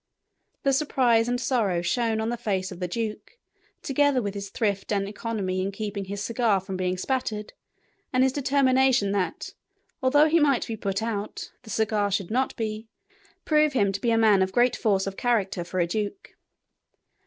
[0.63, 3.33] The surprise and sorrow shown on the face of the duke,
[3.83, 7.53] together with his thrift and economy in keeping his cigar from being spattered,
[8.11, 9.53] and his determination that,
[10.01, 12.87] although he might be put out, the cigar should not be,
[13.45, 16.29] prove him to have been a man of great force of character for a duke.